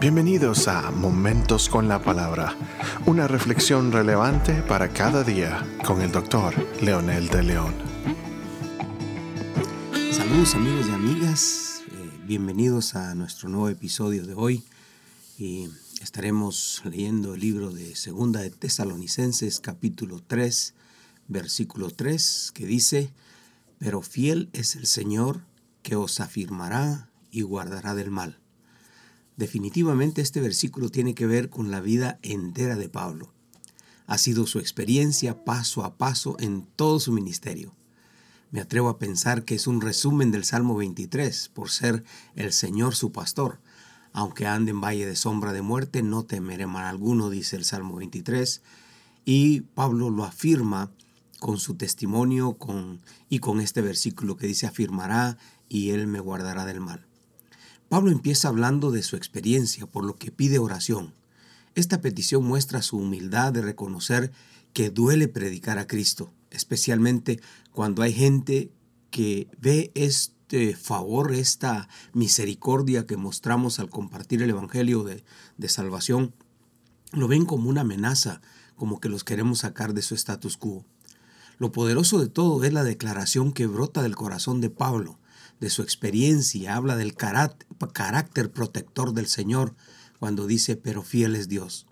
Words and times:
Bienvenidos 0.00 0.66
a 0.66 0.90
Momentos 0.90 1.68
con 1.68 1.86
la 1.86 2.02
Palabra, 2.02 2.56
una 3.04 3.28
reflexión 3.28 3.92
relevante 3.92 4.62
para 4.62 4.94
cada 4.94 5.22
día 5.22 5.62
con 5.84 6.00
el 6.00 6.10
doctor 6.10 6.54
Leonel 6.80 7.28
de 7.28 7.42
León. 7.42 7.74
Saludos 10.10 10.54
amigos 10.54 10.86
y 10.88 10.92
amigas, 10.92 11.82
eh, 11.90 12.18
bienvenidos 12.26 12.94
a 12.94 13.14
nuestro 13.14 13.50
nuevo 13.50 13.68
episodio 13.68 14.24
de 14.24 14.32
hoy 14.32 14.64
y 15.36 15.68
estaremos 16.00 16.80
leyendo 16.86 17.34
el 17.34 17.40
libro 17.40 17.70
de 17.70 17.94
Segunda 17.94 18.40
de 18.40 18.48
Tesalonicenses 18.48 19.60
capítulo 19.60 20.22
3 20.26 20.72
versículo 21.28 21.90
3 21.90 22.52
que 22.54 22.64
dice, 22.64 23.12
pero 23.78 24.00
fiel 24.00 24.48
es 24.54 24.76
el 24.76 24.86
Señor 24.86 25.42
que 25.82 25.94
os 25.94 26.20
afirmará 26.20 27.10
y 27.30 27.42
guardará 27.42 27.94
del 27.94 28.10
mal. 28.10 28.39
Definitivamente 29.40 30.20
este 30.20 30.42
versículo 30.42 30.90
tiene 30.90 31.14
que 31.14 31.24
ver 31.24 31.48
con 31.48 31.70
la 31.70 31.80
vida 31.80 32.18
entera 32.20 32.76
de 32.76 32.90
Pablo. 32.90 33.32
Ha 34.06 34.18
sido 34.18 34.46
su 34.46 34.58
experiencia 34.58 35.46
paso 35.46 35.82
a 35.82 35.96
paso 35.96 36.36
en 36.40 36.66
todo 36.76 37.00
su 37.00 37.10
ministerio. 37.10 37.74
Me 38.50 38.60
atrevo 38.60 38.90
a 38.90 38.98
pensar 38.98 39.46
que 39.46 39.54
es 39.54 39.66
un 39.66 39.80
resumen 39.80 40.30
del 40.30 40.44
Salmo 40.44 40.76
23, 40.76 41.48
por 41.54 41.70
ser 41.70 42.04
el 42.36 42.52
Señor 42.52 42.94
su 42.94 43.12
pastor. 43.12 43.60
Aunque 44.12 44.46
ande 44.46 44.72
en 44.72 44.82
valle 44.82 45.06
de 45.06 45.16
sombra 45.16 45.54
de 45.54 45.62
muerte, 45.62 46.02
no 46.02 46.26
temeré 46.26 46.66
mal 46.66 46.84
alguno, 46.84 47.30
dice 47.30 47.56
el 47.56 47.64
Salmo 47.64 47.96
23. 47.96 48.60
Y 49.24 49.62
Pablo 49.62 50.10
lo 50.10 50.24
afirma 50.24 50.92
con 51.38 51.56
su 51.56 51.76
testimonio 51.76 52.58
con, 52.58 53.00
y 53.30 53.38
con 53.38 53.62
este 53.62 53.80
versículo 53.80 54.36
que 54.36 54.46
dice 54.46 54.66
afirmará 54.66 55.38
y 55.66 55.92
él 55.92 56.08
me 56.08 56.20
guardará 56.20 56.66
del 56.66 56.82
mal. 56.82 57.06
Pablo 57.90 58.12
empieza 58.12 58.46
hablando 58.46 58.92
de 58.92 59.02
su 59.02 59.16
experiencia, 59.16 59.84
por 59.84 60.04
lo 60.04 60.14
que 60.14 60.30
pide 60.30 60.60
oración. 60.60 61.12
Esta 61.74 62.00
petición 62.00 62.44
muestra 62.44 62.82
su 62.82 62.98
humildad 62.98 63.52
de 63.52 63.62
reconocer 63.62 64.30
que 64.72 64.90
duele 64.90 65.26
predicar 65.26 65.76
a 65.78 65.88
Cristo, 65.88 66.32
especialmente 66.52 67.40
cuando 67.72 68.02
hay 68.02 68.12
gente 68.12 68.70
que 69.10 69.48
ve 69.58 69.90
este 69.96 70.76
favor, 70.76 71.34
esta 71.34 71.88
misericordia 72.12 73.08
que 73.08 73.16
mostramos 73.16 73.80
al 73.80 73.90
compartir 73.90 74.40
el 74.40 74.50
Evangelio 74.50 75.02
de, 75.02 75.24
de 75.58 75.68
salvación, 75.68 76.32
lo 77.10 77.26
ven 77.26 77.44
como 77.44 77.68
una 77.68 77.80
amenaza, 77.80 78.40
como 78.76 79.00
que 79.00 79.08
los 79.08 79.24
queremos 79.24 79.58
sacar 79.58 79.94
de 79.94 80.02
su 80.02 80.14
status 80.14 80.56
quo. 80.56 80.84
Lo 81.58 81.72
poderoso 81.72 82.20
de 82.20 82.28
todo 82.28 82.62
es 82.62 82.72
la 82.72 82.84
declaración 82.84 83.52
que 83.52 83.66
brota 83.66 84.00
del 84.00 84.14
corazón 84.14 84.60
de 84.60 84.70
Pablo, 84.70 85.18
de 85.60 85.70
su 85.70 85.82
experiencia, 85.82 86.74
habla 86.74 86.96
del 86.96 87.14
carácter 87.14 88.50
protector 88.50 89.12
del 89.12 89.26
Señor 89.26 89.74
cuando 90.18 90.46
dice, 90.46 90.76
pero 90.76 91.02
fiel 91.02 91.36
es 91.36 91.48
Dios. 91.48 91.86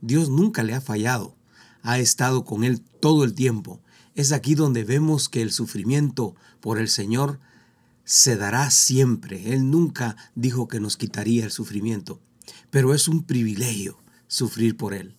Dios 0.00 0.28
nunca 0.28 0.62
le 0.62 0.74
ha 0.74 0.80
fallado, 0.80 1.36
ha 1.82 1.98
estado 1.98 2.44
con 2.44 2.64
él 2.64 2.80
todo 3.00 3.24
el 3.24 3.34
tiempo. 3.34 3.80
Es 4.14 4.32
aquí 4.32 4.54
donde 4.54 4.84
vemos 4.84 5.28
que 5.28 5.42
el 5.42 5.52
sufrimiento 5.52 6.34
por 6.60 6.78
el 6.78 6.88
Señor 6.88 7.40
se 8.04 8.36
dará 8.36 8.70
siempre. 8.70 9.52
Él 9.54 9.70
nunca 9.70 10.16
dijo 10.34 10.68
que 10.68 10.80
nos 10.80 10.96
quitaría 10.96 11.44
el 11.44 11.50
sufrimiento, 11.50 12.20
pero 12.70 12.94
es 12.94 13.08
un 13.08 13.24
privilegio 13.24 13.98
sufrir 14.26 14.76
por 14.76 14.94
Él. 14.94 15.16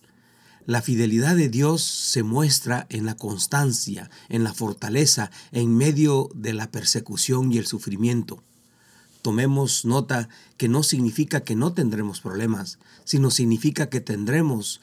La 0.66 0.82
fidelidad 0.82 1.36
de 1.36 1.48
Dios 1.48 1.80
se 1.82 2.24
muestra 2.24 2.86
en 2.90 3.06
la 3.06 3.14
constancia, 3.14 4.10
en 4.28 4.42
la 4.42 4.52
fortaleza, 4.52 5.30
en 5.52 5.76
medio 5.76 6.28
de 6.34 6.52
la 6.52 6.72
persecución 6.72 7.52
y 7.52 7.58
el 7.58 7.66
sufrimiento. 7.66 8.42
Tomemos 9.22 9.84
nota 9.84 10.28
que 10.56 10.68
no 10.68 10.82
significa 10.82 11.42
que 11.42 11.54
no 11.54 11.72
tendremos 11.72 12.20
problemas, 12.20 12.80
sino 13.04 13.30
significa 13.30 13.88
que 13.88 14.00
tendremos 14.00 14.80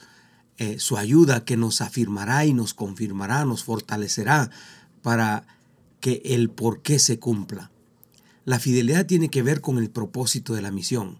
eh, 0.56 0.78
su 0.78 0.96
ayuda 0.96 1.44
que 1.44 1.58
nos 1.58 1.82
afirmará 1.82 2.46
y 2.46 2.54
nos 2.54 2.72
confirmará, 2.72 3.44
nos 3.44 3.62
fortalecerá 3.62 4.50
para 5.02 5.46
que 6.00 6.22
el 6.24 6.48
por 6.48 6.80
qué 6.80 6.98
se 6.98 7.18
cumpla. 7.18 7.70
La 8.46 8.58
fidelidad 8.58 9.04
tiene 9.04 9.28
que 9.28 9.42
ver 9.42 9.60
con 9.60 9.76
el 9.76 9.90
propósito 9.90 10.54
de 10.54 10.62
la 10.62 10.70
misión. 10.70 11.18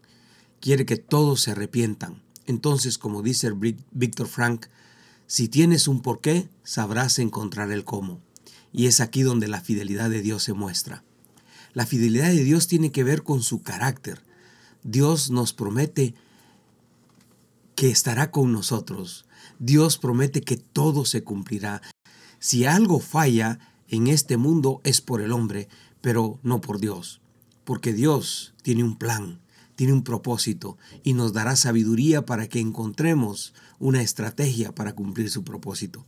Quiere 0.61 0.87
que 0.87 0.97
todos 0.97 1.43
se 1.43 1.51
arrepientan. 1.51 2.23
Entonces, 2.47 2.99
como 2.99 3.23
dice 3.23 3.53
Víctor 3.93 4.29
Frank, 4.29 4.67
si 5.27 5.49
tienes 5.49 5.89
un 5.89 6.03
porqué, 6.03 6.49
sabrás 6.63 7.19
encontrar 7.19 7.71
el 7.71 7.85
cómo. 7.85 8.21
Y 8.73 8.87
es 8.87 9.01
aquí 9.01 9.23
donde 9.23 9.49
la 9.49 9.61
fidelidad 9.61 10.11
de 10.11 10.21
Dios 10.21 10.43
se 10.43 10.53
muestra. 10.53 11.05
La 11.73 11.87
fidelidad 11.87 12.29
de 12.29 12.45
Dios 12.45 12.67
tiene 12.67 12.93
que 12.93 13.05
ver 13.05 13.23
con 13.23 13.43
su 13.43 13.63
carácter. 13.63 14.23
Dios 14.83 15.31
nos 15.31 15.53
promete 15.53 16.15
que 17.75 17.91
estará 17.91 18.31
con 18.31 18.53
nosotros. 18.53 19.27
Dios 19.59 19.99
promete 19.99 20.43
que 20.43 20.57
todo 20.57 21.05
se 21.05 21.25
cumplirá. 21.25 21.83
Si 22.39 22.67
algo 22.67 23.01
falla 23.01 23.59
en 23.89 24.09
este 24.09 24.37
mundo 24.37 24.81
es 24.85 25.01
por 25.01 25.21
el 25.21 25.33
hombre, 25.33 25.69
pero 26.01 26.39
no 26.43 26.61
por 26.61 26.79
Dios, 26.79 27.21
porque 27.65 27.93
Dios 27.93 28.55
tiene 28.63 28.85
un 28.85 28.97
plan 28.99 29.41
tiene 29.77 29.93
un 29.93 30.05
propósito 30.05 30.79
y 31.03 31.15
nos 31.15 31.33
dará 31.33 31.57
sabiduría 31.57 32.25
para 32.25 32.49
que 32.49 32.61
encontremos 32.61 33.55
una 33.79 34.03
estrategia 34.03 34.75
para 34.75 34.95
cumplir 34.95 35.31
su 35.31 35.45
propósito. 35.45 36.07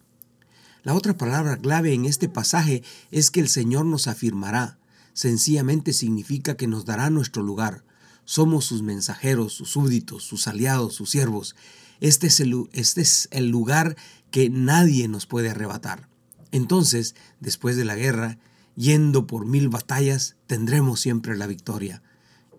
La 0.83 0.95
otra 0.95 1.17
palabra 1.17 1.57
clave 1.57 1.93
en 1.93 2.05
este 2.05 2.29
pasaje 2.29 2.83
es 3.11 3.31
que 3.31 3.41
el 3.41 3.49
Señor 3.49 3.87
nos 3.87 4.07
afirmará. 4.07 4.79
Sencillamente 5.15 5.93
significa 5.93 6.57
que 6.57 6.69
nos 6.69 6.85
dará 6.85 7.11
nuestro 7.11 7.43
lugar. 7.43 7.85
Somos 8.25 8.67
sus 8.67 8.83
mensajeros, 8.83 9.53
sus 9.53 9.71
súbditos, 9.71 10.23
sus 10.23 10.47
aliados, 10.47 10.95
sus 10.95 11.11
siervos. 11.11 11.57
Este 12.01 12.29
es, 12.29 12.41
el, 12.41 12.69
este 12.73 13.01
es 13.01 13.29
el 13.33 13.49
lugar 13.49 13.97
que 14.31 14.49
nadie 14.51 15.09
nos 15.09 15.27
puede 15.27 15.51
arrebatar. 15.51 16.09
Entonces, 16.53 17.17
después 17.41 17.77
de 17.77 17.85
la 17.85 17.97
guerra, 17.97 18.39
yendo 18.77 19.27
por 19.27 19.45
mil 19.47 19.69
batallas, 19.69 20.37
tendremos 20.47 21.01
siempre 21.01 21.37
la 21.37 21.47
victoria 21.47 22.03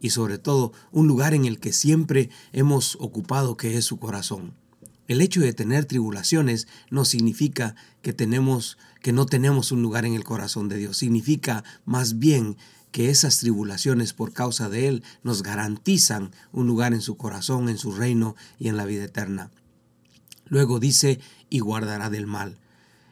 y 0.01 0.11
sobre 0.11 0.37
todo 0.37 0.73
un 0.91 1.07
lugar 1.07 1.33
en 1.33 1.45
el 1.45 1.59
que 1.59 1.73
siempre 1.73 2.29
hemos 2.53 2.97
ocupado 2.99 3.57
que 3.57 3.77
es 3.77 3.85
su 3.85 3.97
corazón. 3.97 4.53
El 5.07 5.21
hecho 5.21 5.39
de 5.39 5.53
tener 5.53 5.85
tribulaciones 5.85 6.67
no 6.89 7.05
significa 7.05 7.75
que 8.01 8.13
tenemos 8.13 8.77
que 9.01 9.13
no 9.13 9.25
tenemos 9.25 9.71
un 9.71 9.81
lugar 9.81 10.05
en 10.05 10.13
el 10.15 10.23
corazón 10.23 10.67
de 10.67 10.77
Dios, 10.77 10.97
significa 10.97 11.63
más 11.85 12.19
bien 12.19 12.57
que 12.91 13.09
esas 13.09 13.37
tribulaciones 13.39 14.13
por 14.13 14.33
causa 14.33 14.69
de 14.69 14.87
él 14.87 15.03
nos 15.23 15.43
garantizan 15.43 16.31
un 16.51 16.67
lugar 16.67 16.93
en 16.93 17.01
su 17.01 17.15
corazón, 17.15 17.69
en 17.69 17.77
su 17.77 17.91
reino 17.91 18.35
y 18.59 18.67
en 18.67 18.75
la 18.75 18.85
vida 18.85 19.03
eterna. 19.03 19.51
Luego 20.45 20.79
dice, 20.79 21.19
y 21.49 21.59
guardará 21.59 22.09
del 22.09 22.27
mal. 22.27 22.57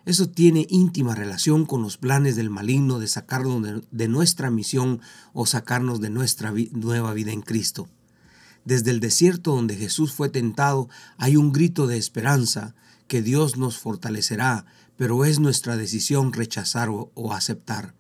Eso 0.06 0.30
tiene 0.30 0.68
íntima 0.70 1.16
relación 1.16 1.66
con 1.66 1.82
los 1.82 1.98
planes 1.98 2.36
del 2.36 2.52
maligno 2.52 3.00
de 3.00 3.08
sacarnos 3.08 3.82
de, 3.90 4.08
nuestra 4.08 4.52
misión 4.52 5.02
o 5.34 5.48
sacarnos 5.48 6.00
de 6.00 6.12
nuestra 6.12 6.54
nueva 6.72 7.14
vida 7.14 7.32
en 7.32 7.42
Cristo. 7.42 7.88
Desde 8.66 8.92
el 8.92 9.00
desierto 9.00 9.56
donde 9.56 9.76
Jesús 9.76 10.14
fue 10.14 10.30
tentado 10.30 10.90
hay 11.18 11.38
un 11.38 11.52
grito 11.52 11.88
de 11.88 11.98
esperanza 11.98 12.76
que 13.08 13.24
Dios 13.24 13.58
nos 13.58 13.78
fortalecerá, 13.78 14.66
pero 14.96 15.26
es 15.26 15.40
nuestra 15.40 15.76
decisión 15.76 16.34
rechazar 16.34 16.90
o, 16.90 17.12
o 17.16 17.34
aceptar. 17.34 17.96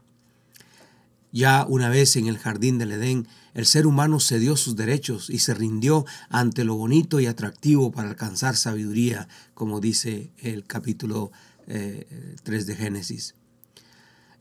Ya 1.31 1.65
una 1.67 1.89
vez 1.89 2.15
en 2.15 2.27
el 2.27 2.37
jardín 2.37 2.77
del 2.77 2.93
Edén, 2.93 3.27
el 3.53 3.65
ser 3.65 3.87
humano 3.87 4.19
cedió 4.19 4.55
sus 4.55 4.75
derechos 4.75 5.29
y 5.29 5.39
se 5.39 5.53
rindió 5.53 6.05
ante 6.29 6.63
lo 6.63 6.75
bonito 6.75 7.19
y 7.19 7.25
atractivo 7.25 7.91
para 7.91 8.09
alcanzar 8.09 8.55
sabiduría, 8.55 9.27
como 9.53 9.81
dice 9.81 10.31
el 10.37 10.65
capítulo 10.65 11.31
3 11.65 12.05
eh, 12.07 12.65
de 12.65 12.75
Génesis. 12.75 13.35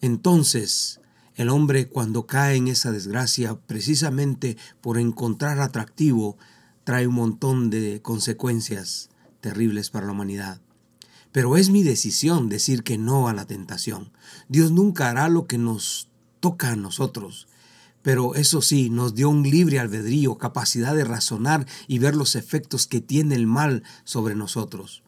Entonces, 0.00 1.00
el 1.34 1.48
hombre 1.48 1.88
cuando 1.88 2.26
cae 2.26 2.56
en 2.56 2.68
esa 2.68 2.92
desgracia, 2.92 3.58
precisamente 3.66 4.56
por 4.80 4.98
encontrar 4.98 5.60
atractivo, 5.60 6.36
trae 6.84 7.06
un 7.06 7.14
montón 7.14 7.70
de 7.70 8.00
consecuencias 8.02 9.10
terribles 9.40 9.90
para 9.90 10.06
la 10.06 10.12
humanidad. 10.12 10.60
Pero 11.32 11.56
es 11.56 11.70
mi 11.70 11.82
decisión 11.82 12.48
decir 12.48 12.82
que 12.84 12.98
no 12.98 13.28
a 13.28 13.32
la 13.32 13.46
tentación. 13.46 14.12
Dios 14.48 14.70
nunca 14.70 15.10
hará 15.10 15.28
lo 15.28 15.46
que 15.46 15.58
nos 15.58 16.08
toca 16.40 16.72
a 16.72 16.76
nosotros. 16.76 17.48
Pero 18.02 18.34
eso 18.34 18.60
sí, 18.60 18.90
nos 18.90 19.14
dio 19.14 19.30
un 19.30 19.42
libre 19.42 19.80
albedrío, 19.80 20.36
capacidad 20.36 20.94
de 20.94 21.04
razonar 21.04 21.66
y 21.88 21.98
ver 21.98 22.14
los 22.14 22.36
efectos 22.36 22.86
que 22.86 23.00
tiene 23.00 23.34
el 23.34 23.46
mal 23.46 23.82
sobre 24.04 24.34
nosotros. 24.34 25.03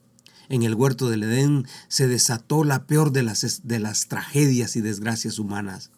En 0.49 0.63
el 0.63 0.75
huerto 0.75 1.09
del 1.09 1.25
Edén 1.25 1.67
se 1.89 2.07
desató 2.07 2.65
la 2.65 2.87
peor 2.87 3.13
de 3.13 3.23
las, 3.23 3.63
de 3.65 3.81
las 3.81 4.07
tragedias 4.07 4.77
y 4.77 4.81
desgracias 4.81 5.39
humanas. 5.39 5.91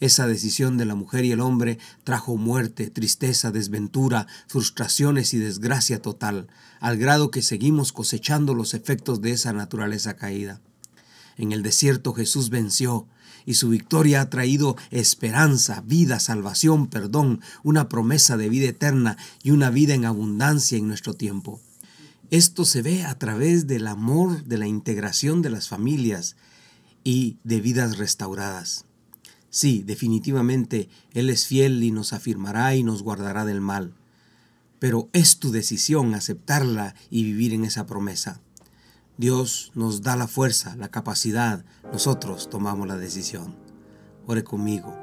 Esa 0.00 0.26
decisión 0.26 0.78
de 0.78 0.84
la 0.84 0.96
mujer 0.96 1.24
y 1.24 1.30
el 1.30 1.40
hombre 1.40 1.78
trajo 2.02 2.36
muerte, 2.36 2.90
tristeza, 2.90 3.52
desventura, 3.52 4.26
frustraciones 4.48 5.32
y 5.32 5.38
desgracia 5.38 6.02
total, 6.02 6.48
al 6.80 6.96
grado 6.96 7.30
que 7.30 7.42
seguimos 7.42 7.92
cosechando 7.92 8.54
los 8.54 8.74
efectos 8.74 9.20
de 9.20 9.30
esa 9.30 9.52
naturaleza 9.52 10.14
caída. 10.16 10.60
En 11.36 11.52
el 11.52 11.62
desierto 11.62 12.14
Jesús 12.14 12.50
venció 12.50 13.06
y 13.46 13.54
su 13.54 13.68
victoria 13.68 14.22
ha 14.22 14.30
traído 14.30 14.76
esperanza, 14.90 15.82
vida, 15.86 16.18
salvación, 16.18 16.88
perdón, 16.88 17.40
una 17.62 17.88
promesa 17.88 18.36
de 18.36 18.48
vida 18.48 18.68
eterna 18.68 19.16
y 19.42 19.52
una 19.52 19.70
vida 19.70 19.94
en 19.94 20.04
abundancia 20.04 20.78
en 20.78 20.88
nuestro 20.88 21.14
tiempo. 21.14 21.60
Esto 22.32 22.64
se 22.64 22.80
ve 22.80 23.04
a 23.04 23.18
través 23.18 23.66
del 23.66 23.86
amor, 23.86 24.44
de 24.44 24.56
la 24.56 24.66
integración 24.66 25.42
de 25.42 25.50
las 25.50 25.68
familias 25.68 26.34
y 27.04 27.36
de 27.44 27.60
vidas 27.60 27.98
restauradas. 27.98 28.86
Sí, 29.50 29.82
definitivamente 29.82 30.88
Él 31.12 31.28
es 31.28 31.46
fiel 31.46 31.84
y 31.84 31.90
nos 31.90 32.14
afirmará 32.14 32.74
y 32.74 32.84
nos 32.84 33.02
guardará 33.02 33.44
del 33.44 33.60
mal. 33.60 33.92
Pero 34.78 35.10
es 35.12 35.40
tu 35.40 35.52
decisión 35.52 36.14
aceptarla 36.14 36.94
y 37.10 37.24
vivir 37.24 37.52
en 37.52 37.66
esa 37.66 37.84
promesa. 37.84 38.40
Dios 39.18 39.70
nos 39.74 40.00
da 40.00 40.16
la 40.16 40.26
fuerza, 40.26 40.74
la 40.76 40.88
capacidad, 40.88 41.66
nosotros 41.92 42.48
tomamos 42.48 42.88
la 42.88 42.96
decisión. 42.96 43.54
Ore 44.26 44.42
conmigo. 44.42 44.96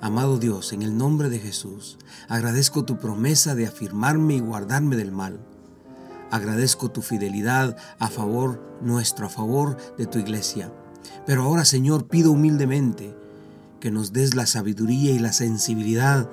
Amado 0.00 0.38
Dios, 0.38 0.72
en 0.72 0.82
el 0.82 0.98
nombre 0.98 1.28
de 1.28 1.38
Jesús, 1.38 1.98
agradezco 2.28 2.84
tu 2.84 2.98
promesa 2.98 3.54
de 3.54 3.68
afirmarme 3.68 4.34
y 4.34 4.40
guardarme 4.40 4.96
del 4.96 5.12
mal. 5.12 5.38
Agradezco 6.30 6.90
tu 6.90 7.02
fidelidad 7.02 7.76
a 7.98 8.08
favor 8.08 8.78
nuestro, 8.82 9.26
a 9.26 9.30
favor 9.30 9.76
de 9.96 10.06
tu 10.06 10.18
iglesia. 10.18 10.72
Pero 11.26 11.42
ahora, 11.42 11.64
Señor, 11.64 12.08
pido 12.08 12.32
humildemente 12.32 13.16
que 13.80 13.90
nos 13.90 14.12
des 14.12 14.34
la 14.34 14.46
sabiduría 14.46 15.12
y 15.12 15.18
la 15.18 15.32
sensibilidad 15.32 16.28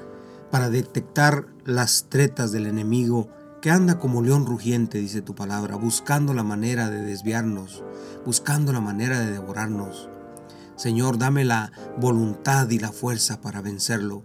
para 0.51 0.69
detectar 0.69 1.47
las 1.65 2.07
tretas 2.09 2.51
del 2.51 2.67
enemigo 2.67 3.29
que 3.61 3.71
anda 3.71 3.97
como 3.99 4.21
león 4.21 4.45
rugiente, 4.45 4.99
dice 4.99 5.21
tu 5.21 5.33
palabra, 5.33 5.75
buscando 5.75 6.33
la 6.33 6.43
manera 6.43 6.89
de 6.89 7.01
desviarnos, 7.01 7.83
buscando 8.25 8.71
la 8.71 8.81
manera 8.81 9.19
de 9.19 9.31
devorarnos. 9.31 10.09
Señor, 10.75 11.17
dame 11.17 11.45
la 11.45 11.71
voluntad 11.97 12.69
y 12.69 12.79
la 12.79 12.91
fuerza 12.91 13.41
para 13.41 13.61
vencerlo, 13.61 14.23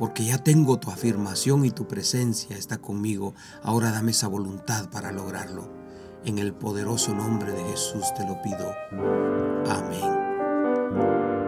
porque 0.00 0.24
ya 0.24 0.38
tengo 0.38 0.78
tu 0.78 0.90
afirmación 0.90 1.66
y 1.66 1.72
tu 1.72 1.86
presencia 1.86 2.56
está 2.56 2.78
conmigo. 2.78 3.34
Ahora 3.62 3.90
dame 3.90 4.12
esa 4.12 4.28
voluntad 4.28 4.88
para 4.88 5.12
lograrlo. 5.12 5.68
En 6.24 6.38
el 6.38 6.54
poderoso 6.54 7.14
nombre 7.14 7.52
de 7.52 7.62
Jesús 7.64 8.06
te 8.14 8.26
lo 8.26 8.40
pido. 8.40 8.72
Amén. 9.68 11.39